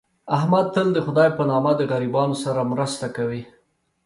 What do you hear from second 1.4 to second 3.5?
نامه د غریبانو سره مرسته کوي.